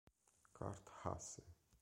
Kurt 0.55 0.89
Hasse 1.05 1.43